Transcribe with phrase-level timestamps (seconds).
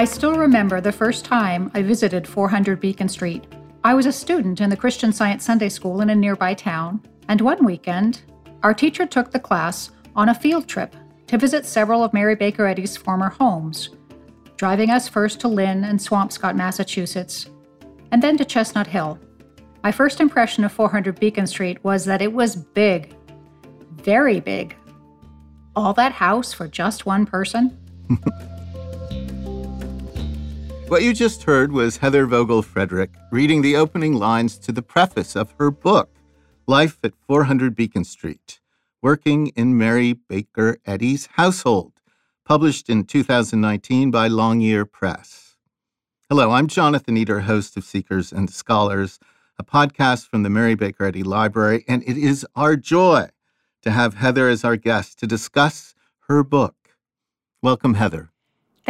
[0.00, 3.44] I still remember the first time I visited 400 Beacon Street.
[3.84, 7.38] I was a student in the Christian Science Sunday School in a nearby town, and
[7.38, 8.22] one weekend,
[8.62, 10.96] our teacher took the class on a field trip
[11.26, 13.90] to visit several of Mary Baker Eddy's former homes,
[14.56, 17.50] driving us first to Lynn and Swampscott, Massachusetts,
[18.10, 19.18] and then to Chestnut Hill.
[19.82, 23.14] My first impression of 400 Beacon Street was that it was big,
[23.96, 24.74] very big.
[25.76, 27.76] All that house for just one person?
[30.90, 35.36] what you just heard was Heather Vogel Frederick reading the opening lines to the preface
[35.36, 36.10] of her book,
[36.66, 38.58] Life at 400 Beacon Street
[39.00, 41.92] Working in Mary Baker Eddy's Household,
[42.44, 45.54] published in 2019 by Longyear Press.
[46.28, 49.20] Hello, I'm Jonathan Eder, host of Seekers and Scholars,
[49.60, 53.28] a podcast from the Mary Baker Eddy Library, and it is our joy
[53.82, 55.94] to have Heather as our guest to discuss
[56.26, 56.74] her book.
[57.62, 58.29] Welcome, Heather.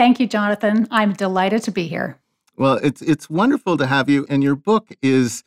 [0.01, 0.89] Thank you, Jonathan.
[0.91, 2.17] I'm delighted to be here.
[2.57, 5.45] Well, it's it's wonderful to have you, and your book is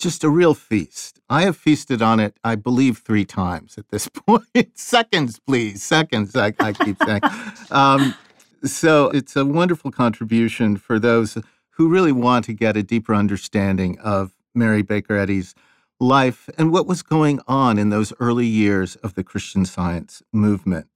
[0.00, 1.20] just a real feast.
[1.30, 4.76] I have feasted on it, I believe, three times at this point.
[4.76, 6.34] seconds, please, seconds.
[6.34, 7.20] I, I keep saying.
[7.70, 8.16] Um,
[8.64, 11.38] so it's a wonderful contribution for those
[11.76, 15.54] who really want to get a deeper understanding of Mary Baker Eddy's
[16.00, 20.93] life and what was going on in those early years of the Christian Science movement.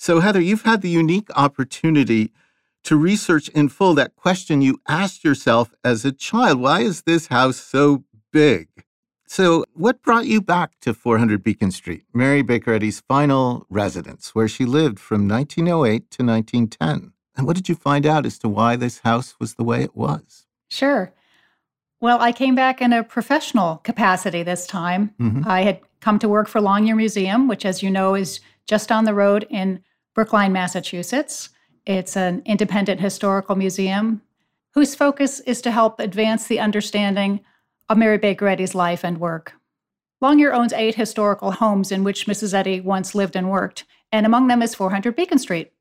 [0.00, 2.30] So, Heather, you've had the unique opportunity
[2.84, 7.26] to research in full that question you asked yourself as a child why is this
[7.26, 8.68] house so big.
[9.26, 14.46] So, what brought you back to 400 Beacon Street, Mary Baker Eddy's final residence, where
[14.46, 17.12] she lived from 1908 to 1910?
[17.36, 19.96] And what did you find out as to why this house was the way it
[19.96, 20.46] was?
[20.70, 21.12] Sure.
[22.00, 25.12] Well, I came back in a professional capacity this time.
[25.20, 25.42] Mm-hmm.
[25.44, 29.04] I had come to work for Longyear Museum, which, as you know, is just on
[29.04, 29.82] the road in
[30.18, 31.50] Brookline, Massachusetts.
[31.86, 34.20] It's an independent historical museum
[34.74, 37.38] whose focus is to help advance the understanding
[37.88, 39.52] of Mary Baker Eddy's life and work.
[40.20, 42.52] Longyear owns eight historical homes in which Mrs.
[42.52, 45.72] Eddy once lived and worked, and among them is 400 Beacon Street.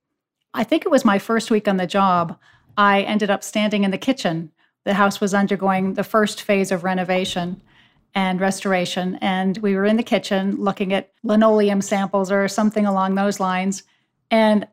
[0.53, 2.37] I think it was my first week on the job.
[2.77, 4.51] I ended up standing in the kitchen.
[4.85, 7.59] The house was undergoing the first phase of renovation
[8.13, 13.15] and restoration, and we were in the kitchen looking at linoleum samples or something along
[13.15, 13.81] those lines.
[14.31, 14.67] And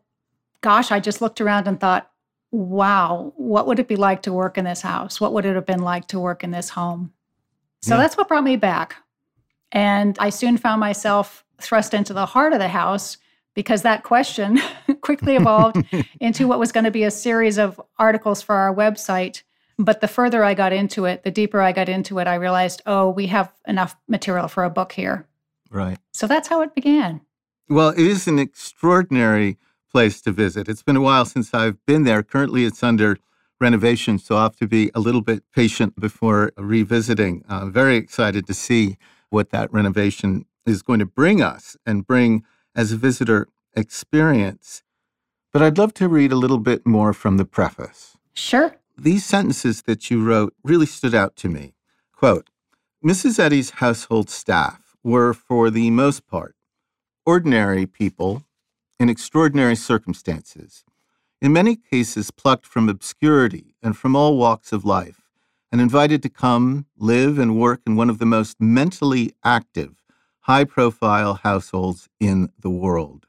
[0.60, 2.10] gosh, I just looked around and thought,
[2.50, 5.20] wow, what would it be like to work in this house?
[5.20, 7.12] What would it have been like to work in this home?
[7.82, 8.00] So yeah.
[8.00, 8.96] that's what brought me back.
[9.72, 13.18] And I soon found myself thrust into the heart of the house
[13.54, 14.60] because that question
[15.00, 15.84] quickly evolved
[16.20, 19.42] into what was going to be a series of articles for our website.
[19.76, 22.82] But the further I got into it, the deeper I got into it, I realized,
[22.86, 25.26] oh, we have enough material for a book here.
[25.70, 25.98] Right.
[26.12, 27.20] So that's how it began.
[27.68, 29.56] Well, it is an extraordinary
[29.90, 30.68] place to visit.
[30.68, 32.22] It's been a while since I've been there.
[32.22, 33.16] Currently, it's under
[33.58, 37.42] renovation, so I'll have to be a little bit patient before revisiting.
[37.48, 38.98] I'm very excited to see
[39.30, 42.44] what that renovation is going to bring us and bring
[42.76, 44.82] as a visitor experience.
[45.50, 48.16] But I'd love to read a little bit more from the preface.
[48.34, 48.76] Sure.
[48.98, 51.72] These sentences that you wrote really stood out to me.
[52.12, 52.50] Quote
[53.02, 53.38] Mrs.
[53.38, 56.54] Eddy's household staff were, for the most part,
[57.26, 58.44] ordinary people
[58.98, 60.84] in extraordinary circumstances
[61.44, 65.28] in many cases plucked from obscurity and from all walks of life,
[65.70, 70.02] and invited to come, live, and work in one of the most mentally active,
[70.40, 73.26] high profile households in the world,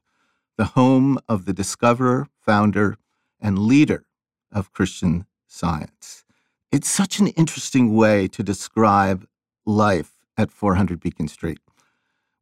[0.57, 2.97] the home of the discoverer, founder,
[3.41, 4.05] and leader
[4.49, 6.23] of Christian science.
[6.71, 9.27] It's such an interesting way to describe
[9.65, 11.59] life at 400 Beacon Street.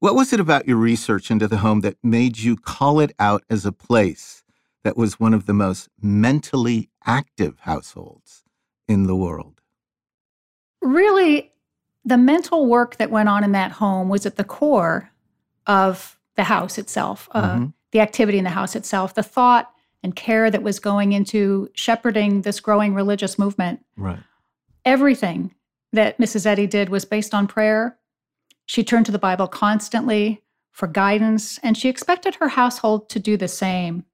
[0.03, 3.45] What was it about your research into the home that made you call it out
[3.49, 4.43] as a place
[4.83, 8.43] that was one of the most mentally active households
[8.85, 9.61] in the world.
[10.81, 11.53] Really,
[12.03, 15.09] the mental work that went on in that home was at the core
[15.67, 17.65] of the house itself, uh, mm-hmm.
[17.91, 19.71] the activity in the house itself, the thought
[20.03, 23.85] and care that was going into shepherding this growing religious movement.
[23.95, 24.19] Right.
[24.83, 25.55] Everything
[25.93, 26.45] that Mrs.
[26.45, 27.97] Eddy did was based on prayer.
[28.65, 33.37] She turned to the Bible constantly for guidance, and she expected her household to do
[33.37, 34.05] the same.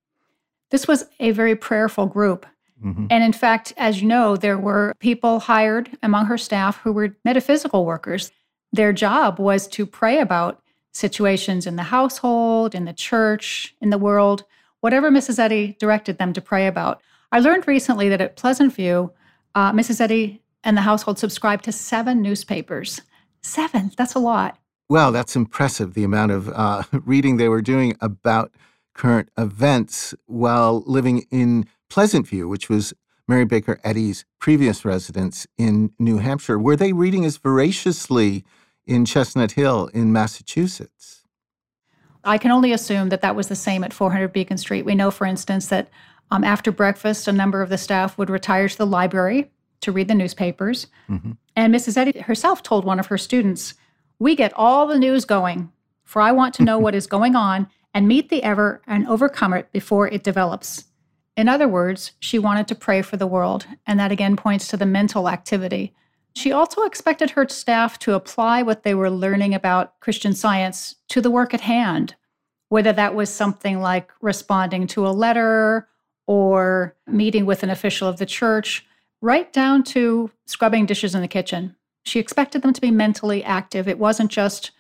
[0.72, 2.46] This was a very prayerful group.
[2.84, 3.08] Mm-hmm.
[3.10, 7.16] And in fact, as you know, there were people hired among her staff who were
[7.26, 8.32] metaphysical workers.
[8.72, 10.62] Their job was to pray about
[10.92, 14.44] situations in the household, in the church, in the world,
[14.82, 15.40] whatever Mrs.
[15.40, 17.02] Eddy directed them to pray about.
[17.32, 19.12] I learned recently that at Pleasant View,
[19.56, 20.02] uh, Mrs.
[20.02, 23.02] Eddy and the household subscribed to seven newspapers.
[23.42, 24.58] Seven, that's a lot.
[24.90, 28.52] Well, that's impressive, the amount of uh, reading they were doing about
[28.94, 32.94] current events while living in Pleasant View, which was
[33.28, 36.58] Mary Baker Eddy's previous residence in New Hampshire.
[36.58, 38.44] Were they reading as voraciously
[38.88, 41.24] in Chestnut Hill in Massachusetts?
[42.24, 44.84] I can only assume that that was the same at 400 Beacon Street.
[44.84, 45.90] We know, for instance, that
[46.32, 50.08] um, after breakfast, a number of the staff would retire to the library to read
[50.08, 50.88] the newspapers.
[51.10, 51.32] Mm-hmm.
[51.56, 51.98] And Mrs.
[51.98, 53.74] Eddy herself told one of her students,
[54.20, 55.72] We get all the news going,
[56.04, 59.54] for I want to know what is going on and meet the ever and overcome
[59.54, 60.86] it before it develops.
[61.36, 64.78] In other words, she wanted to pray for the world, and that again points to
[64.78, 65.94] the mental activity.
[66.36, 71.22] She also expected her staff to apply what they were learning about Christian science to
[71.22, 72.16] the work at hand,
[72.68, 75.88] whether that was something like responding to a letter
[76.28, 78.86] or meeting with an official of the church,
[79.22, 81.76] right down to scrubbing dishes in the kitchen.
[82.04, 83.88] She expected them to be mentally active.
[83.88, 84.72] It wasn't just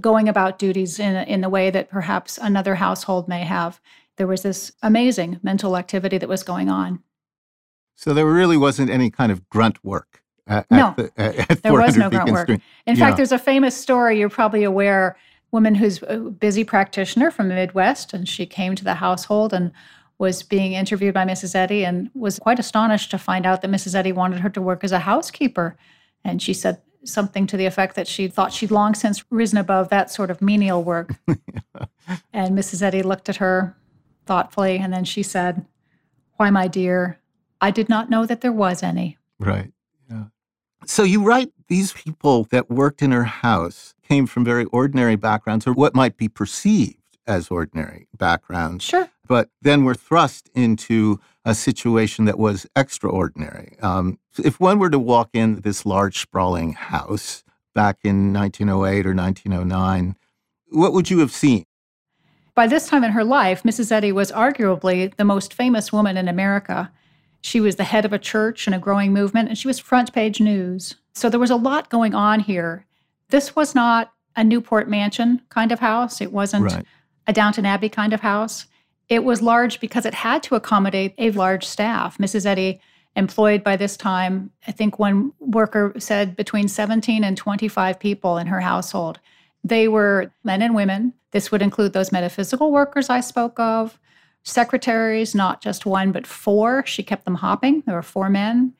[0.00, 3.80] going about duties in, in the way that perhaps another household may have.
[4.16, 7.02] There was this amazing mental activity that was going on.
[7.96, 10.22] So there really wasn't any kind of grunt work.
[10.46, 11.12] At, no, at the,
[11.50, 12.50] at there was no grunt work.
[12.86, 15.16] In fact, there's a famous story you're probably aware.
[15.50, 19.70] Woman who's a busy practitioner from the Midwest, and she came to the household and
[20.22, 21.56] was being interviewed by Mrs.
[21.56, 23.96] Eddy and was quite astonished to find out that Mrs.
[23.96, 25.76] Eddy wanted her to work as a housekeeper.
[26.24, 29.88] And she said something to the effect that she thought she'd long since risen above
[29.88, 31.16] that sort of menial work.
[32.32, 32.82] and Mrs.
[32.82, 33.76] Eddy looked at her
[34.24, 35.66] thoughtfully and then she said,
[36.36, 37.18] Why, my dear,
[37.60, 39.18] I did not know that there was any.
[39.40, 39.72] Right.
[40.08, 40.26] Yeah.
[40.86, 45.66] So you write these people that worked in her house came from very ordinary backgrounds
[45.66, 48.84] or what might be perceived as ordinary backgrounds.
[48.84, 49.08] Sure.
[49.32, 53.78] But then we're thrust into a situation that was extraordinary.
[53.80, 57.42] Um, if one were to walk in this large, sprawling house
[57.74, 60.16] back in 1908 or 1909,
[60.68, 61.64] what would you have seen?
[62.54, 63.90] By this time in her life, Mrs.
[63.90, 66.92] Eddy was arguably the most famous woman in America.
[67.40, 70.12] She was the head of a church and a growing movement, and she was front
[70.12, 70.96] page news.
[71.14, 72.84] So there was a lot going on here.
[73.30, 76.20] This was not a Newport Mansion kind of house.
[76.20, 76.84] It wasn't right
[77.26, 78.66] a Downton Abbey kind of house.
[79.08, 82.18] It was large because it had to accommodate a large staff.
[82.18, 82.46] Mrs.
[82.46, 82.80] Eddy
[83.16, 88.46] employed by this time, I think one worker said between 17 and 25 people in
[88.46, 89.20] her household.
[89.64, 91.12] They were men and women.
[91.30, 93.98] This would include those metaphysical workers I spoke of,
[94.44, 96.84] secretaries, not just one, but four.
[96.86, 97.82] She kept them hopping.
[97.86, 98.74] There were four men.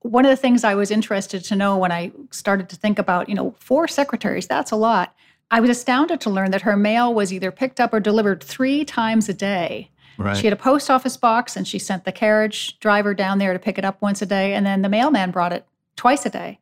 [0.00, 3.28] One of the things I was interested to know when I started to think about,
[3.28, 5.14] you know, four secretaries, that's a lot.
[5.50, 8.84] I was astounded to learn that her mail was either picked up or delivered three
[8.84, 9.90] times a day.
[10.18, 10.36] Right.
[10.36, 13.58] She had a post office box and she sent the carriage driver down there to
[13.58, 15.66] pick it up once a day, and then the mailman brought it
[15.96, 16.58] twice a day.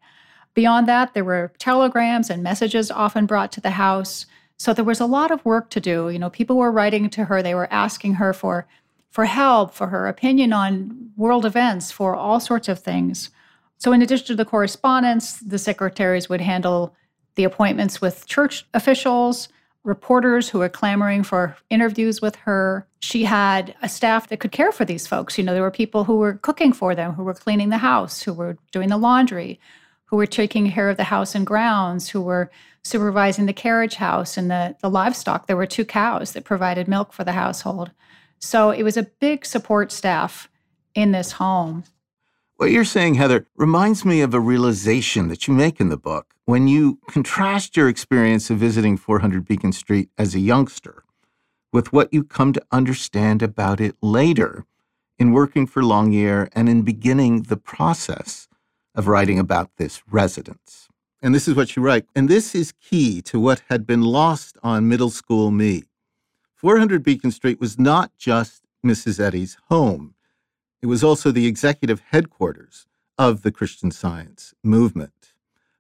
[0.55, 4.27] Beyond that, there were telegrams and messages often brought to the house.
[4.59, 6.09] So there was a lot of work to do.
[6.09, 8.67] You know, people were writing to her, they were asking her for
[9.11, 13.31] for help, for her opinion on world events, for all sorts of things.
[13.79, 16.94] So in addition to the correspondence, the secretaries would handle
[17.37, 19.49] the appointments with church officials,
[19.85, 22.87] reporters who were clamoring for interviews with her.
[22.99, 25.38] She had a staff that could care for these folks.
[25.38, 28.21] You know, there were people who were cooking for them, who were cleaning the house,
[28.21, 29.61] who were doing the laundry,
[30.06, 32.50] who were taking care of the house and grounds, who were
[32.83, 35.47] supervising the carriage house and the, the livestock.
[35.47, 37.91] There were two cows that provided milk for the household.
[38.39, 40.49] So it was a big support staff
[40.94, 41.84] in this home.
[42.58, 46.32] What you're saying, Heather, reminds me of a realization that you make in the book
[46.46, 51.05] when you contrast your experience of visiting 400 Beacon Street as a youngster
[51.70, 54.65] with what you come to understand about it later
[55.19, 58.48] in working for Longyear and in beginning the process
[58.94, 60.89] of writing about this residence.
[61.20, 62.06] And this is what you write.
[62.15, 65.84] And this is key to what had been lost on middle school me.
[66.55, 69.20] 400 Beacon Street was not just Mrs.
[69.20, 70.15] Eddy's home,
[70.86, 72.86] it was also the executive headquarters
[73.19, 75.32] of the Christian Science movement.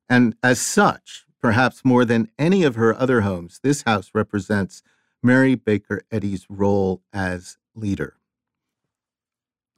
[0.08, 4.82] And as such, perhaps more than any of her other homes, this house represents
[5.22, 8.16] Mary Baker Eddy's role as leader.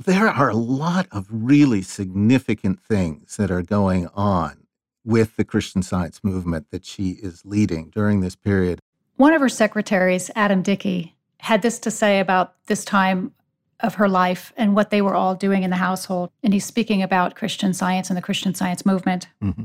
[0.03, 4.67] There are a lot of really significant things that are going on
[5.05, 8.81] with the Christian Science movement that she is leading during this period.
[9.17, 13.35] One of her secretaries, Adam Dickey, had this to say about this time
[13.81, 16.31] of her life and what they were all doing in the household.
[16.43, 19.29] And he's speaking about Christian science and the Christian science movement.
[19.43, 19.65] Mm-hmm.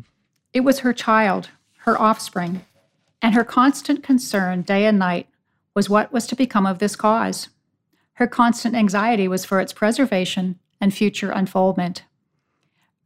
[0.54, 2.66] It was her child, her offspring,
[3.22, 5.28] and her constant concern day and night
[5.74, 7.50] was what was to become of this cause.
[8.14, 12.04] Her constant anxiety was for its preservation and future unfoldment.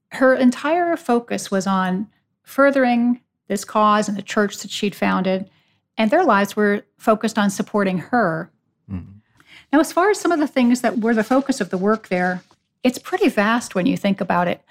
[0.09, 2.07] Her entire focus was on
[2.43, 5.49] furthering this cause and the church that she'd founded,
[5.97, 8.51] and their lives were focused on supporting her.
[8.91, 9.16] Mm-hmm.
[9.71, 12.07] Now, as far as some of the things that were the focus of the work
[12.07, 12.41] there,
[12.83, 14.62] it's pretty vast when you think about it.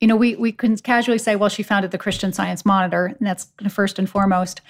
[0.00, 3.26] You know, we, we can casually say, well, she founded the Christian Science Monitor, and
[3.26, 4.60] that's first and foremost.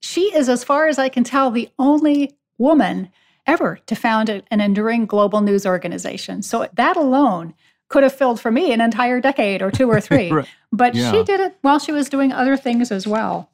[0.00, 3.10] She is, as far as I can tell, the only woman
[3.46, 6.42] ever to found an enduring global news organization.
[6.42, 7.54] So that alone
[7.88, 10.30] could have filled for me an entire decade or two or three.
[10.32, 10.48] right.
[10.72, 11.12] But yeah.
[11.12, 13.50] she did it while she was doing other things as well.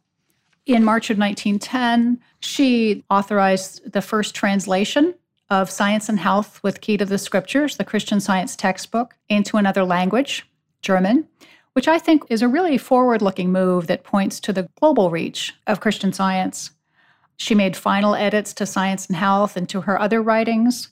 [0.64, 5.14] In March of 1910, she authorized the first translation
[5.52, 9.84] of Science and Health with Key to the Scriptures, the Christian Science textbook, into another
[9.84, 10.46] language,
[10.80, 11.28] German,
[11.74, 15.54] which I think is a really forward looking move that points to the global reach
[15.66, 16.70] of Christian science.
[17.36, 20.88] She made final edits to Science and Health and to her other writings.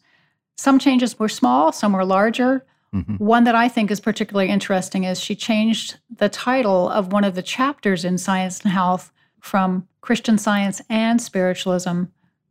[0.58, 2.66] Some changes were small, some were larger.
[2.94, 3.16] Mm-hmm.
[3.16, 7.34] One that I think is particularly interesting is she changed the title of one of
[7.34, 12.04] the chapters in Science and Health from Christian Science and Spiritualism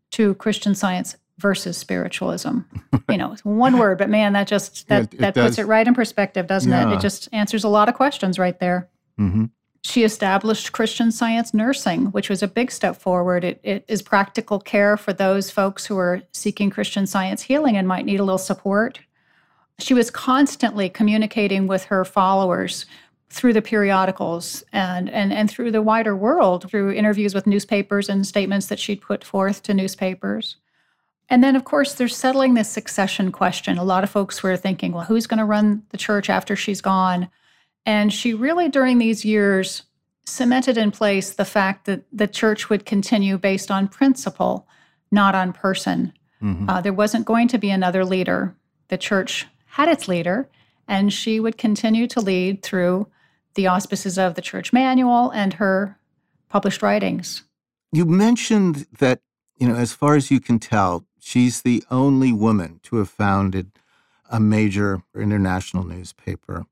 [0.10, 2.60] to Christian Science versus spiritualism.
[3.10, 5.52] you know, one word, but man, that just that it that does.
[5.52, 6.92] puts it right in perspective, doesn't yeah.
[6.92, 6.96] it?
[6.96, 8.90] It just answers a lot of questions right there.
[9.20, 9.46] Mm-hmm.
[9.82, 13.46] She established Christian Science nursing, which was a big step forward.
[13.46, 17.88] It, it is practical care for those folks who are seeking Christian Science healing and
[17.88, 19.00] might need a little support.
[19.80, 22.86] She was constantly communicating with her followers
[23.30, 28.28] through the periodicals and, and, and through the wider world, through interviews with newspapers and
[28.28, 30.58] statements that she'd put forth to newspapers.
[31.30, 33.78] And then, of course, there's settling this succession question.
[33.78, 36.82] A lot of folks were thinking, well, who's going to run the church after she's
[36.82, 37.30] gone?
[37.86, 39.84] And she really, during these years,
[40.26, 44.68] cemented in place the fact that the church would continue based on principle,
[45.12, 46.14] not on person.
[46.42, 46.70] Mm-hmm.
[46.70, 48.56] Uh, there wasn't going to be another leader.
[48.88, 50.50] The church had its leader,
[50.88, 53.08] and she would continue to lead through
[53.56, 55.98] the auspices of the church manual and her
[56.50, 57.44] published writings.
[57.92, 59.22] You mentioned that,
[59.58, 63.72] you know, as far as you can tell, She's the only woman to have founded
[64.30, 66.66] a major international newspaper.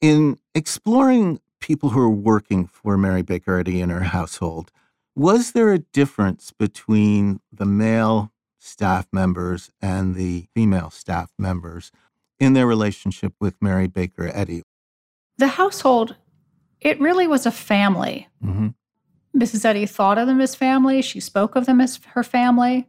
[0.00, 4.70] In exploring people who are working for Mary Baker Eddy and her household,
[5.14, 11.92] was there a difference between the male staff members and the female staff members
[12.38, 14.62] in their relationship with Mary Baker Eddy?
[15.38, 16.16] The household,
[16.80, 18.28] it really was a family.
[18.44, 18.68] Mm-hmm.
[19.36, 19.64] Mrs.
[19.64, 21.02] Eddy thought of them as family.
[21.02, 22.88] She spoke of them as her family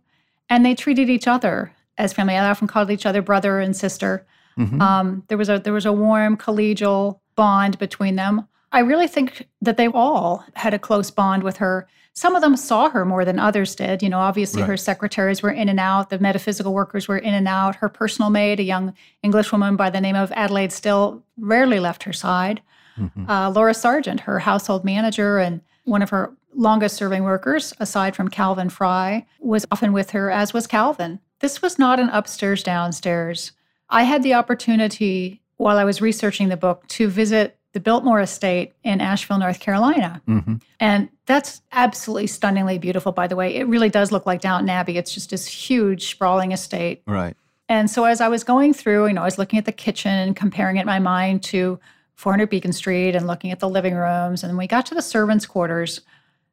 [0.51, 2.35] and they treated each other as family.
[2.35, 4.27] I often called each other brother and sister.
[4.59, 4.81] Mm-hmm.
[4.81, 8.47] Um, there was a there was a warm collegial bond between them.
[8.73, 11.87] I really think that they all had a close bond with her.
[12.13, 14.03] Some of them saw her more than others did.
[14.03, 14.67] You know, obviously right.
[14.67, 17.77] her secretaries were in and out, the metaphysical workers were in and out.
[17.77, 18.93] Her personal maid, a young
[19.23, 22.61] Englishwoman by the name of Adelaide Still, rarely left her side.
[22.97, 23.29] Mm-hmm.
[23.29, 28.29] Uh, Laura Sargent, her household manager and one of her longest serving workers, aside from
[28.29, 31.19] Calvin Fry, was often with her, as was Calvin.
[31.39, 33.51] This was not an upstairs, downstairs.
[33.89, 38.73] I had the opportunity while I was researching the book to visit the Biltmore Estate
[38.83, 40.21] in Asheville, North Carolina.
[40.27, 40.55] Mm-hmm.
[40.79, 43.55] And that's absolutely stunningly beautiful, by the way.
[43.55, 44.97] It really does look like Downton Abbey.
[44.97, 47.01] It's just this huge, sprawling estate.
[47.07, 47.35] Right.
[47.69, 50.11] And so as I was going through, you know, I was looking at the kitchen
[50.11, 51.79] and comparing it in my mind to
[52.15, 54.43] 400 Beacon Street and looking at the living rooms.
[54.43, 56.01] And we got to the servants' quarters.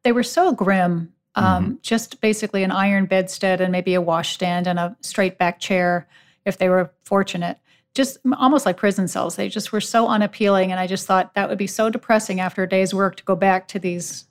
[0.03, 1.13] They were so grim.
[1.35, 1.73] Um, mm-hmm.
[1.81, 6.07] Just basically an iron bedstead and maybe a washstand and a straight back chair
[6.45, 7.57] if they were fortunate.
[7.93, 9.35] Just almost like prison cells.
[9.35, 10.71] They just were so unappealing.
[10.71, 13.35] And I just thought that would be so depressing after a day's work to go
[13.35, 14.25] back to these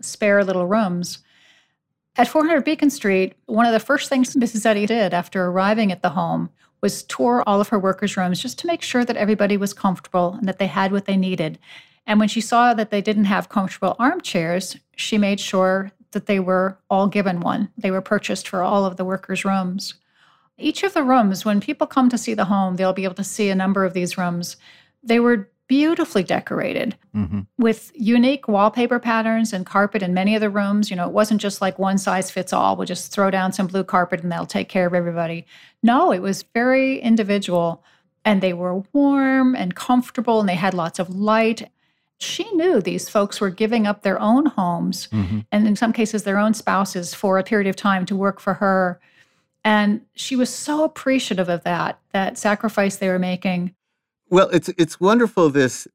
[0.00, 1.18] spare little rooms.
[2.16, 4.66] At 400 Beacon Street, one of the first things Mrs.
[4.66, 6.50] Eddy did after arriving at the home
[6.80, 10.34] was tour all of her workers' rooms just to make sure that everybody was comfortable
[10.34, 11.58] and that they had what they needed.
[12.06, 16.40] And when she saw that they didn't have comfortable armchairs, she made sure that they
[16.40, 17.70] were all given one.
[17.78, 19.94] They were purchased for all of the workers' rooms.
[20.58, 23.24] Each of the rooms, when people come to see the home, they'll be able to
[23.24, 24.56] see a number of these rooms.
[25.02, 27.42] They were beautifully decorated mm-hmm.
[27.56, 30.90] with unique wallpaper patterns and carpet in many of the rooms.
[30.90, 32.74] You know, it wasn't just like one size fits all.
[32.74, 35.46] We'll just throw down some blue carpet and they'll take care of everybody.
[35.80, 37.84] No, it was very individual
[38.24, 41.70] and they were warm and comfortable and they had lots of light.
[42.20, 45.40] She knew these folks were giving up their own homes mm-hmm.
[45.50, 48.54] and in some cases their own spouses for a period of time to work for
[48.54, 49.00] her.
[49.64, 53.74] And she was so appreciative of that, that sacrifice they were making.
[54.28, 55.88] Well, it's it's wonderful this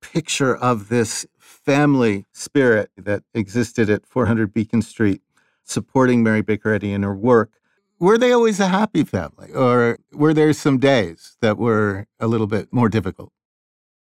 [0.00, 5.22] picture of this family spirit that existed at 400 Beacon Street,
[5.64, 7.52] supporting Mary Baker Eddy in her work.
[8.00, 12.46] Were they always a happy family, or were there some days that were a little
[12.46, 13.32] bit more difficult?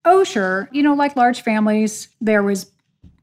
[0.04, 0.68] Oh, sure.
[0.72, 2.70] You know, like large families, there was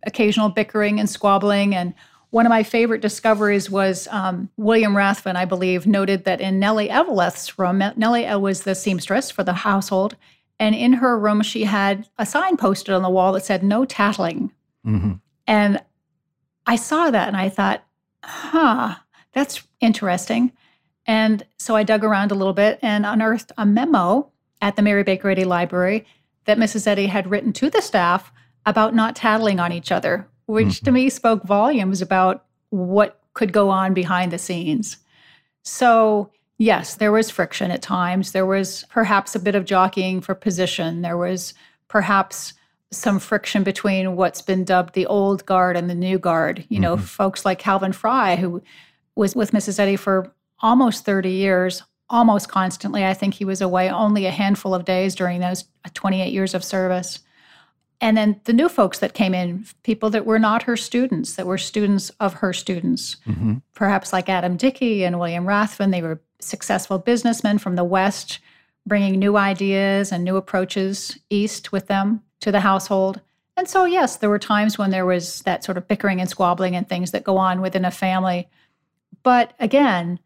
[0.06, 1.76] occasional bickering and squabbling.
[1.76, 1.94] And
[2.30, 6.90] One of my favorite discoveries was um, William Rathvon, I believe, noted that in Nellie
[6.90, 10.16] Eveleth's room, Nellie was the seamstress for the household,
[10.60, 13.86] and in her room, she had a sign posted on the wall that said, No
[13.86, 14.52] tattling.
[14.86, 15.14] Mm-hmm.
[15.46, 15.82] And
[16.66, 17.84] I saw that and I thought,
[18.24, 18.96] huh,
[19.34, 20.52] that's interesting.
[21.06, 24.30] And so I dug around a little bit and unearthed a memo
[24.62, 26.06] at the Mary Baker Eddy Library
[26.48, 26.88] that Mrs.
[26.88, 28.32] Eddy had written to the staff
[28.66, 30.86] about not tattling on each other, which mm-hmm.
[30.86, 34.98] to me spoke volumes about what could go on behind the scenes.
[35.62, 38.32] So, yes, there was friction at times.
[38.32, 41.02] There was perhaps a bit of jockeying for position.
[41.02, 41.54] There was
[41.88, 42.54] perhaps
[42.92, 46.66] some friction between what's been dubbed the old guard and the new guard.
[46.70, 47.06] You know, mm-hmm.
[47.06, 48.64] folks like Calvin Fry, who
[49.16, 49.80] was with Mrs.
[49.80, 53.06] Eddy for almost 30 years, almost constantly.
[53.06, 56.64] I think he was away only a handful of days during those 28 years of
[56.64, 57.20] service.
[58.00, 61.48] And then the new folks that came in, people that were not her students, that
[61.48, 63.56] were students of her students, mm-hmm.
[63.74, 65.92] perhaps like Adam Dickey and William Rathvon.
[65.92, 68.40] They were successful businessmen from the West,
[68.86, 73.20] bringing new ideas and new approaches east with them to the household.
[73.58, 76.76] And so, yes, there were times when there was that sort of bickering and squabbling
[76.76, 78.48] and things that go on within a family.
[79.24, 80.20] But again,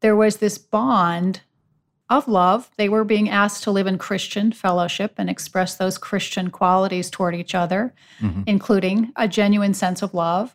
[0.00, 1.40] there was this bond
[2.10, 2.70] of love.
[2.76, 7.34] They were being asked to live in Christian fellowship and express those Christian qualities toward
[7.34, 8.42] each other, mm-hmm.
[8.46, 10.54] including a genuine sense of love.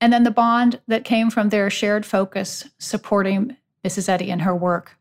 [0.00, 4.08] And then the bond that came from their shared focus supporting Mrs.
[4.08, 4.96] Eddy in her work.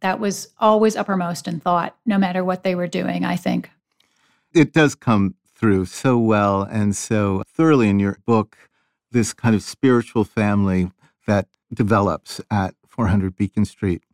[0.00, 3.70] That was always uppermost in thought, no matter what they were doing, I think.
[4.52, 8.56] It does come through so well and so thoroughly in your book,
[9.10, 10.90] this kind of spiritual family
[11.26, 14.04] that develops at 400 Beacon Street.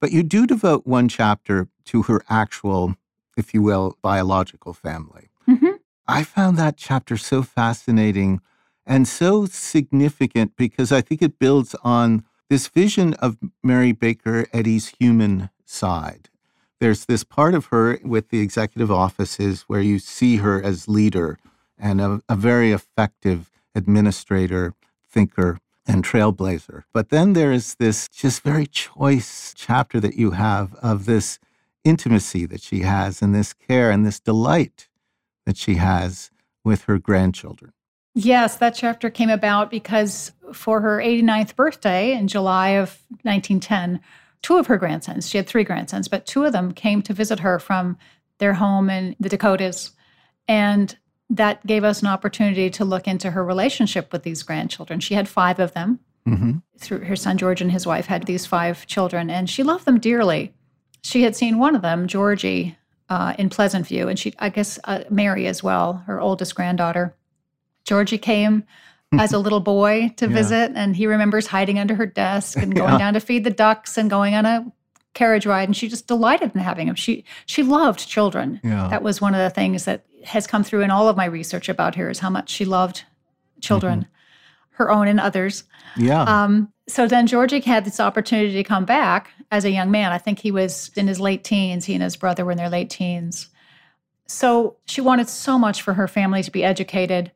[0.00, 2.94] But you do devote one chapter to her actual,
[3.36, 5.28] if you will, biological family.
[5.48, 5.72] Mm-hmm.
[6.06, 8.40] I found that chapter so fascinating
[8.86, 14.94] and so significant because I think it builds on this vision of Mary Baker Eddy's
[15.00, 16.28] human side.
[16.80, 21.38] There's this part of her with the executive offices where you see her as leader
[21.76, 24.74] and a, a very effective administrator,
[25.10, 26.84] thinker, and trailblazer.
[26.92, 31.38] But then there is this just very choice chapter that you have of this
[31.82, 34.88] intimacy that she has and this care and this delight
[35.46, 36.30] that she has
[36.62, 37.72] with her grandchildren.
[38.14, 44.00] Yes, that chapter came about because for her 89th birthday in July of 1910,
[44.42, 47.40] two of her grandsons, she had three grandsons, but two of them came to visit
[47.40, 47.96] her from
[48.38, 49.92] their home in the Dakotas.
[50.46, 50.96] And
[51.30, 55.00] that gave us an opportunity to look into her relationship with these grandchildren.
[55.00, 56.00] She had five of them.
[56.26, 56.58] Mm-hmm.
[56.78, 59.98] Through her son George and his wife had these five children, and she loved them
[59.98, 60.52] dearly.
[61.02, 62.76] She had seen one of them, Georgie,
[63.08, 67.14] uh, in Pleasant View, and she, I guess, uh, Mary as well, her oldest granddaughter.
[67.84, 68.64] Georgie came
[69.18, 70.34] as a little boy to yeah.
[70.34, 72.98] visit, and he remembers hiding under her desk and going yeah.
[72.98, 74.70] down to feed the ducks and going on a
[75.14, 75.68] carriage ride.
[75.68, 76.94] And she just delighted in having him.
[76.94, 78.60] She she loved children.
[78.62, 78.88] Yeah.
[78.88, 81.68] That was one of the things that has come through in all of my research
[81.68, 83.04] about her is how much she loved
[83.60, 84.74] children, mm-hmm.
[84.76, 85.64] her own and others.
[85.96, 86.22] Yeah.
[86.22, 90.12] Um, so then Georgie had this opportunity to come back as a young man.
[90.12, 91.84] I think he was in his late teens.
[91.84, 93.48] He and his brother were in their late teens.
[94.26, 97.32] So she wanted so much for her family to be educated.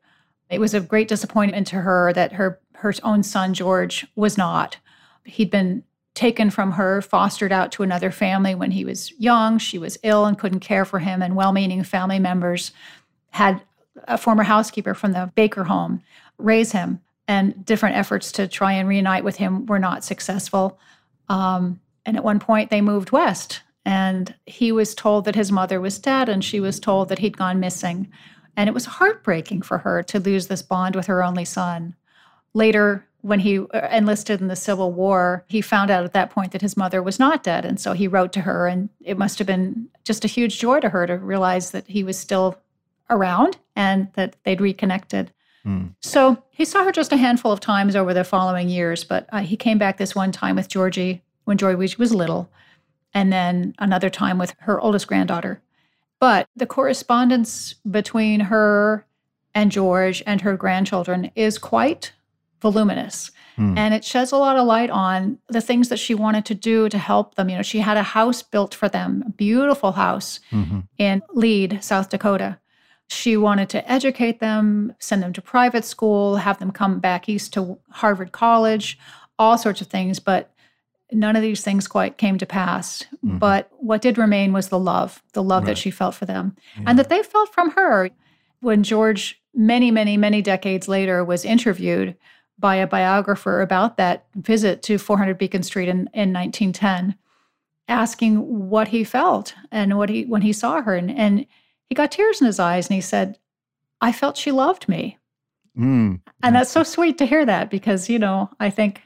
[0.49, 4.77] It was a great disappointment to her that her her own son George was not.
[5.23, 9.57] He'd been taken from her, fostered out to another family when he was young.
[9.57, 12.71] She was ill and couldn't care for him, and well meaning family members
[13.31, 13.61] had
[14.07, 16.01] a former housekeeper from the Baker home
[16.37, 20.79] raise him, and different efforts to try and reunite with him were not successful.
[21.29, 25.79] Um, and at one point, they moved west, and he was told that his mother
[25.79, 28.11] was dead, and she was told that he'd gone missing.
[28.55, 31.95] And it was heartbreaking for her to lose this bond with her only son.
[32.53, 36.51] Later, when he uh, enlisted in the Civil War, he found out at that point
[36.51, 37.63] that his mother was not dead.
[37.63, 40.81] And so he wrote to her, and it must have been just a huge joy
[40.81, 42.57] to her to realize that he was still
[43.09, 45.31] around and that they'd reconnected.
[45.65, 45.95] Mm.
[46.01, 49.39] So he saw her just a handful of times over the following years, but uh,
[49.39, 52.49] he came back this one time with Georgie when Georgie was little,
[53.13, 55.61] and then another time with her oldest granddaughter.
[56.19, 59.05] But the correspondence between her
[59.55, 62.11] and George and her grandchildren is quite
[62.63, 63.29] voluminous.
[63.57, 63.77] Mm.
[63.77, 66.89] And it sheds a lot of light on the things that she wanted to do
[66.89, 67.49] to help them.
[67.49, 70.79] You know, she had a house built for them, a beautiful house mm-hmm.
[70.97, 72.57] in Lead, South Dakota.
[73.09, 77.53] She wanted to educate them, send them to private school, have them come back east
[77.53, 78.97] to Harvard College,
[79.37, 80.19] all sorts of things.
[80.19, 80.49] But
[81.11, 83.03] none of these things quite came to pass.
[83.23, 83.39] Mm-hmm.
[83.39, 85.71] But what did remain was the love, the love right.
[85.71, 86.85] that she felt for them yeah.
[86.87, 88.09] and that they felt from her.
[88.61, 92.15] When George, many, many, many decades later, was interviewed,
[92.63, 97.13] by a biographer about that visit to 400 Beacon Street in, in 1910,
[97.89, 101.45] asking what he felt and what he when he saw her, and, and
[101.89, 103.37] he got tears in his eyes, and he said,
[103.99, 105.17] "I felt she loved me."
[105.77, 109.01] Mm, and that's so sweet to hear that because you know I think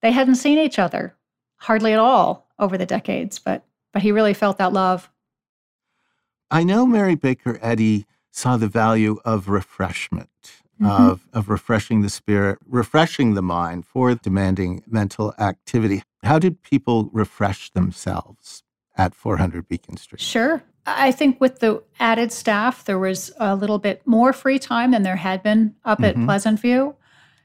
[0.00, 1.16] they hadn't seen each other
[1.56, 5.10] hardly at all over the decades, but but he really felt that love.
[6.52, 11.10] I know Mary Baker Eddy saw the value of refreshment, mm-hmm.
[11.10, 16.02] of, of refreshing the spirit, refreshing the mind for demanding mental activity.
[16.22, 18.62] How did people refresh themselves
[18.96, 20.20] at 400 Beacon Street?
[20.20, 20.62] Sure.
[20.84, 25.02] I think with the added staff, there was a little bit more free time than
[25.02, 26.20] there had been up mm-hmm.
[26.20, 26.96] at Pleasant View.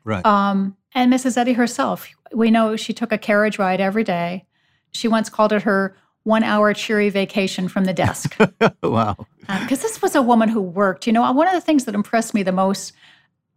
[0.04, 0.26] Right.
[0.26, 1.38] Um, and Mrs.
[1.38, 4.46] Eddy herself, we know she took a carriage ride every day.
[4.92, 8.38] She once called it her one hour cheery vacation from the desk.
[8.84, 9.16] wow.
[9.42, 11.08] Because uh, this was a woman who worked.
[11.08, 12.94] You know, one of the things that impressed me the most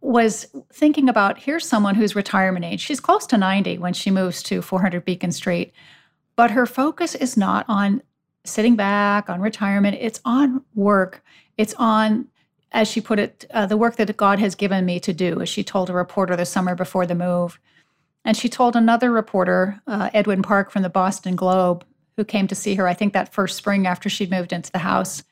[0.01, 2.81] was thinking about here's someone who's retirement age.
[2.81, 5.73] She's close to 90 when she moves to 400 Beacon Street,
[6.35, 8.01] but her focus is not on
[8.43, 9.97] sitting back, on retirement.
[9.99, 11.23] It's on work.
[11.57, 12.27] It's on,
[12.71, 15.49] as she put it, uh, the work that God has given me to do, as
[15.49, 17.59] she told a reporter the summer before the move.
[18.25, 21.85] And she told another reporter, uh, Edwin Park from the Boston Globe,
[22.17, 24.79] who came to see her, I think that first spring after she'd moved into the
[24.79, 25.23] house.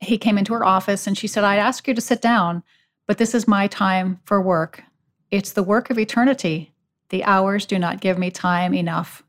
[0.00, 2.62] He came into her office and she said, I'd ask you to sit down,
[3.10, 4.84] but this is my time for work.
[5.32, 6.72] It's the work of eternity.
[7.08, 9.24] The hours do not give me time enough.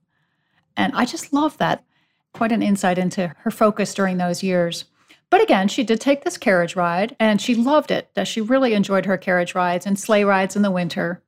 [0.77, 1.83] And I just love that.
[2.31, 4.85] Quite an insight into her focus during those years.
[5.31, 8.11] But again, she did take this carriage ride and she loved it.
[8.13, 11.23] That she really enjoyed her carriage rides and sleigh rides in the winter.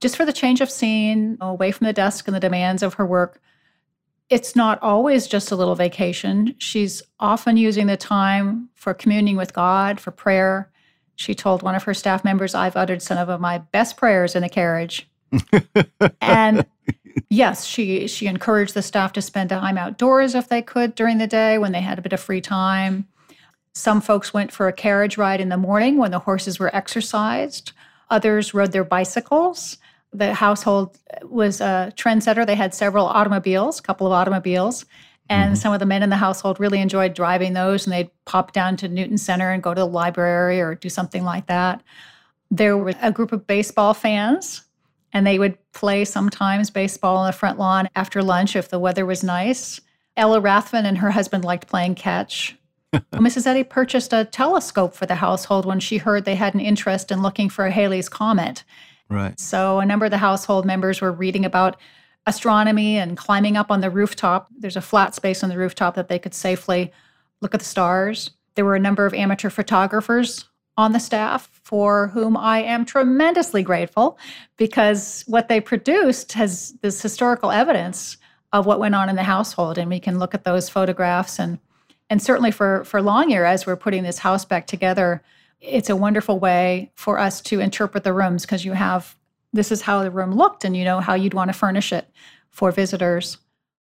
[0.00, 3.04] Just for the change of scene, away from the desk and the demands of her
[3.04, 3.42] work,
[4.30, 6.54] it's not always just a little vacation.
[6.56, 10.70] She's often using the time for communing with God, for prayer.
[11.20, 14.42] She told one of her staff members, I've uttered some of my best prayers in
[14.42, 15.06] a carriage.
[16.22, 16.64] and
[17.28, 21.26] yes, she she encouraged the staff to spend time outdoors if they could during the
[21.26, 23.06] day when they had a bit of free time.
[23.74, 27.72] Some folks went for a carriage ride in the morning when the horses were exercised.
[28.08, 29.76] Others rode their bicycles
[30.12, 32.46] the household was a trendsetter.
[32.46, 34.84] They had several automobiles, a couple of automobiles,
[35.30, 35.54] and mm-hmm.
[35.54, 38.76] some of the men in the household really enjoyed driving those, and they'd pop down
[38.78, 41.82] to Newton Center and go to the library or do something like that.
[42.50, 44.62] There was a group of baseball fans,
[45.12, 49.06] and they would play sometimes baseball on the front lawn after lunch if the weather
[49.06, 49.80] was nice.
[50.16, 52.56] Ella Rathvon and her husband liked playing catch.
[53.14, 53.46] Mrs.
[53.46, 57.22] Eddy purchased a telescope for the household when she heard they had an interest in
[57.22, 58.64] looking for a Halley's Comet.
[59.08, 59.38] Right.
[59.38, 61.76] So a number of the household members were reading about
[62.30, 64.48] astronomy and climbing up on the rooftop.
[64.56, 66.92] There's a flat space on the rooftop that they could safely
[67.40, 68.30] look at the stars.
[68.54, 73.62] There were a number of amateur photographers on the staff for whom I am tremendously
[73.62, 74.18] grateful
[74.56, 78.16] because what they produced has this historical evidence
[78.52, 81.58] of what went on in the household and we can look at those photographs and
[82.08, 85.22] and certainly for for Longyear as we're putting this house back together
[85.60, 89.16] it's a wonderful way for us to interpret the rooms because you have
[89.52, 92.08] this is how the room looked and you know how you'd want to furnish it
[92.50, 93.38] for visitors.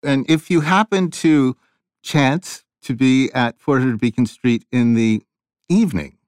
[0.03, 1.57] And if you happen to
[2.03, 5.23] chance to be at 400 Beacon Street in the
[5.69, 6.19] evening,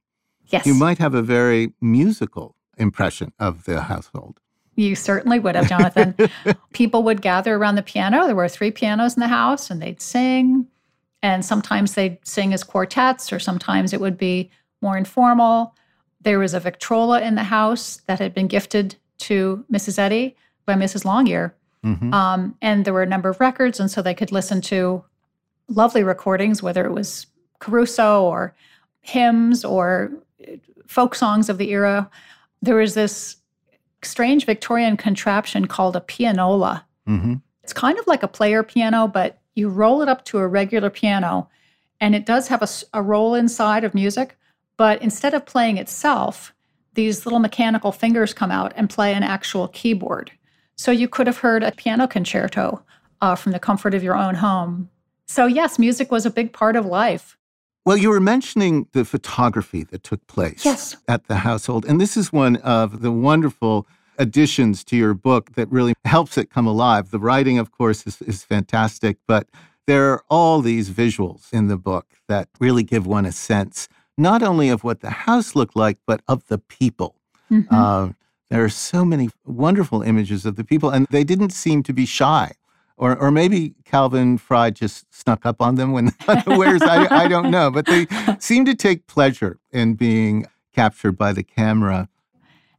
[0.47, 0.67] yes.
[0.67, 4.41] you might have a very musical impression of the household.
[4.77, 6.15] You certainly would have, Jonathan.
[6.73, 8.27] People would gather around the piano.
[8.27, 10.69] There were three pianos in the house, and they'd sing.
[11.21, 15.75] And sometimes they'd sing as quartets, or sometimes it would be more informal.
[16.21, 19.99] There was a Victrola in the house that had been gifted to Mrs.
[19.99, 21.05] Eddy by Mrs.
[21.05, 21.53] Longyear.
[21.85, 22.13] Mm-hmm.
[22.13, 25.05] Um, and there were a number of records, and so they could listen to
[25.69, 27.27] lovely recordings, whether it was
[27.61, 28.55] Caruso or
[29.01, 30.13] hymns or
[30.87, 32.11] folk songs of the era.
[32.63, 33.37] There was this
[34.03, 36.85] strange Victorian contraption called a pianola.
[37.09, 37.35] Mm-hmm.
[37.63, 40.91] It's kind of like a player piano, but you roll it up to a regular
[40.91, 41.49] piano,
[42.01, 44.37] and it does have a, a roll inside of music,
[44.77, 46.55] but instead of playing itself,
[46.95, 50.33] these little mechanical fingers come out and play an actual keyboard.
[50.77, 52.83] So you could have heard a piano concerto
[53.21, 54.91] uh, from the comfort of your own home.
[55.27, 57.37] So, yes, music was a big part of life.
[57.85, 60.97] Well, you were mentioning the photography that took place yes.
[61.09, 61.85] at the household.
[61.87, 63.87] And this is one of the wonderful
[64.19, 67.11] additions to your book that really helps it come alive.
[67.11, 69.49] The writing, of course, is, is fantastic, but
[69.87, 74.43] there are all these visuals in the book that really give one a sense not
[74.43, 77.15] only of what the house looked like, but of the people.
[77.51, 77.75] Mm-hmm.
[77.75, 78.11] Uh,
[78.51, 82.05] there are so many wonderful images of the people, and they didn't seem to be
[82.05, 82.53] shy.
[82.97, 86.83] Or, or maybe Calvin Fry just snuck up on them when unawares.
[86.83, 88.07] I, I don't know, but they
[88.41, 92.09] seem to take pleasure in being captured by the camera.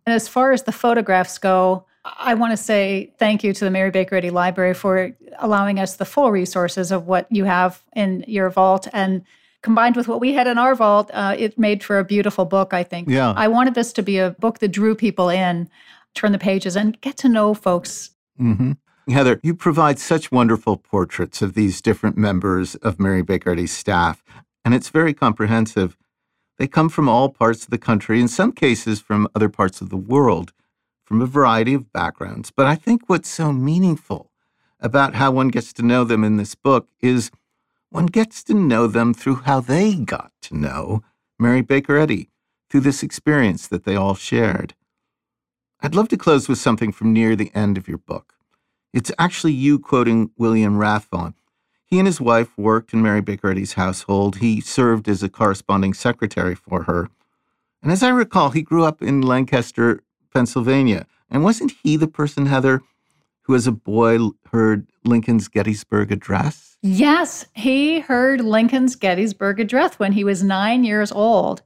[0.05, 3.71] And as far as the photographs go, I want to say thank you to the
[3.71, 8.25] Mary Baker Eddy Library for allowing us the full resources of what you have in
[8.27, 8.87] your vault.
[8.91, 9.23] And
[9.61, 12.73] combined with what we had in our vault, uh, it made for a beautiful book,
[12.73, 13.09] I think.
[13.09, 13.33] Yeah.
[13.35, 15.69] I wanted this to be a book that drew people in,
[16.15, 18.11] turn the pages, and get to know folks.
[18.39, 18.73] Mm-hmm.
[19.11, 24.23] Heather, you provide such wonderful portraits of these different members of Mary Baker Eddy's staff,
[24.63, 25.97] and it's very comprehensive.
[26.57, 29.89] They come from all parts of the country, in some cases from other parts of
[29.89, 30.53] the world,
[31.03, 32.51] from a variety of backgrounds.
[32.51, 34.29] But I think what's so meaningful
[34.79, 37.31] about how one gets to know them in this book is
[37.89, 41.03] one gets to know them through how they got to know
[41.39, 42.29] Mary Baker Eddy,
[42.69, 44.75] through this experience that they all shared.
[45.81, 48.33] I'd love to close with something from near the end of your book.
[48.93, 51.35] It's actually you quoting William Rathvon.
[51.85, 54.37] He and his wife worked in Mary Baker Eddy's household.
[54.37, 57.09] He served as a corresponding secretary for her.
[57.81, 61.07] And as I recall, he grew up in Lancaster, Pennsylvania.
[61.31, 62.81] And wasn't he the person, Heather,
[63.49, 64.19] who as a boy
[64.51, 66.77] heard Lincoln's Gettysburg Address?
[66.83, 71.63] Yes, he heard Lincoln's Gettysburg Address when he was nine years old.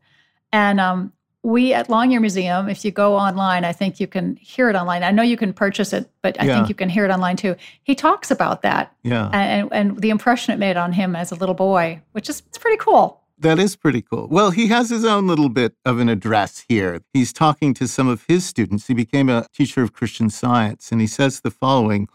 [0.53, 1.11] And um,
[1.43, 5.03] we at Longyear Museum, if you go online, I think you can hear it online.
[5.03, 6.55] I know you can purchase it, but I Yeah.
[6.55, 7.57] think you can hear it online too.
[7.83, 9.29] He talks about that Yeah.
[9.33, 12.57] and, and the impression it made on him as a little boy, which is it's
[12.57, 13.22] pretty cool.
[13.43, 14.29] That is pretty cool.
[14.32, 17.01] Well, he has his own little bit of an address here.
[17.12, 18.88] He's talking to some of his students.
[18.88, 22.08] He became a teacher of Christian science, and he says the following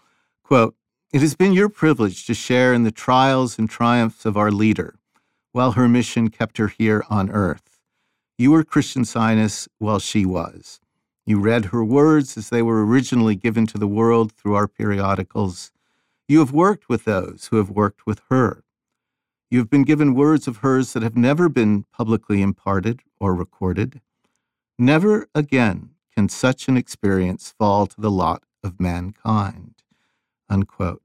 [0.43, 0.75] quote,
[1.13, 4.95] It has been your privilege to share in the trials and triumphs of our leader
[5.53, 7.79] while her mission kept her here on earth.
[8.39, 10.81] You were Christian Scientists while she was.
[11.27, 15.73] You read her words as they were originally given to the world through our periodicals.
[16.27, 18.65] You have worked with those who have worked with her.
[19.51, 24.01] You have been given words of hers that have never been publicly imparted or recorded.
[24.79, 29.75] Never again can such an experience fall to the lot of mankind.
[30.51, 31.03] Unquote.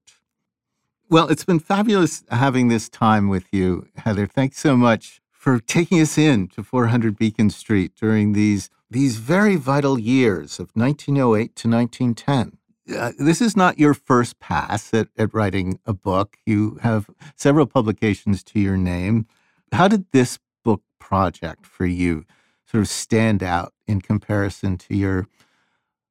[1.10, 4.28] Well, it's been fabulous having this time with you, Heather.
[4.28, 9.56] Thanks so much for taking us in to 400 Beacon Street during these these very
[9.56, 12.58] vital years of 1908 to 1910
[12.96, 16.38] uh, this is not your first pass at, at writing a book.
[16.46, 19.26] You have several publications to your name.
[19.72, 22.26] How did this book project for you
[22.65, 25.28] sort of stand out in comparison to your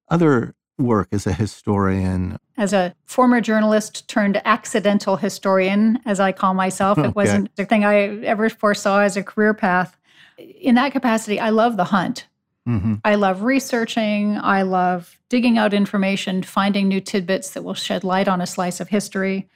[0.09, 2.39] other work as a historian?
[2.57, 7.09] As a former journalist turned accidental historian, as I call myself, Okay.
[7.09, 9.97] it wasn't the thing I ever foresaw as a career path.
[10.39, 12.27] In that capacity, I love the hunt.
[12.69, 12.95] Mm-hmm.
[13.05, 14.39] I love researching.
[14.39, 18.81] I love digging out information, finding new tidbits that will shed light on a slice
[18.81, 19.49] of history.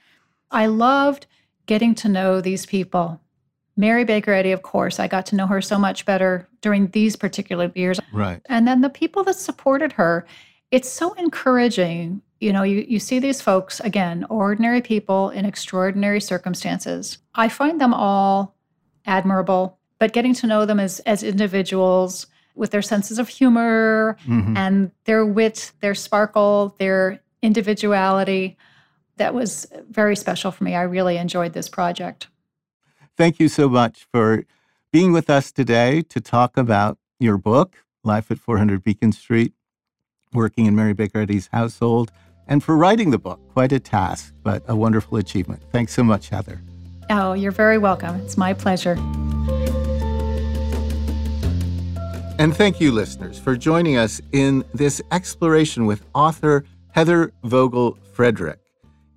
[0.50, 1.26] I loved
[1.66, 3.20] getting to know these people.
[3.76, 7.14] Mary Baker Eddy, of course, I got to know her so much better during these
[7.14, 8.00] particular years.
[8.12, 8.40] Right.
[8.46, 10.26] And then the people that supported her,
[10.70, 12.22] it's so encouraging.
[12.40, 17.18] You know, you, you see these folks, again, ordinary people in extraordinary circumstances.
[17.34, 18.56] I find them all
[19.04, 24.56] admirable, but getting to know them as, as individuals with their senses of humor Mhm.
[24.56, 28.56] and their wit, their sparkle, their individuality,
[29.18, 30.74] that was very special for me.
[30.74, 32.28] I really enjoyed this project.
[33.16, 34.44] Thank you so much for
[34.92, 39.52] being with us today to talk about your book, Life at 400 Beacon Street,
[40.32, 42.10] working in Mary Baker Eddy's household,
[42.46, 43.40] and for writing the book.
[43.52, 45.62] Quite a task, but a wonderful achievement.
[45.72, 46.60] Thanks so much, Heather.
[47.10, 48.16] Oh, you're very welcome.
[48.16, 48.96] It's my pleasure.
[52.38, 58.60] And thank you, listeners, for joining us in this exploration with author Heather Vogel Frederick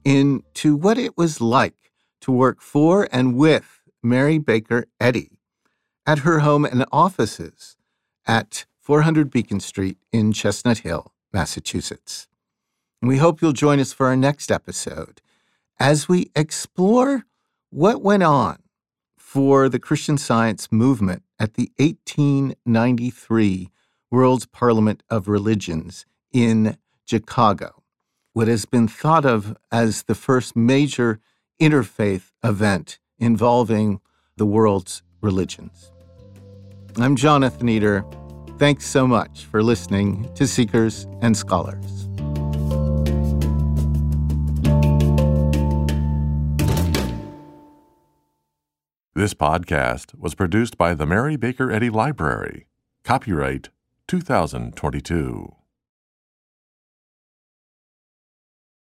[0.05, 5.37] into what it was like to work for and with Mary Baker Eddy
[6.05, 7.75] at her home and offices
[8.25, 12.29] at 400 Beacon Street in Chestnut Hill, Massachusetts.
[13.01, 15.21] We hope you'll join us for our next episode
[15.77, 17.25] as we explore
[17.69, 18.59] what went on
[19.29, 23.69] for the Christian Science movement at the 1893
[24.09, 27.83] World's Parliament of Religions in Chicago,
[28.33, 31.19] what has been thought of as the first major
[31.61, 34.01] interfaith event involving
[34.35, 35.91] the world's religions.
[36.97, 38.03] I'm Jonathan Eder.
[38.57, 41.98] Thanks so much for listening to Seekers and Scholars.
[49.19, 52.67] This podcast was produced by the Mary Baker Eddy Library.
[53.03, 53.67] Copyright
[54.07, 55.58] 2022.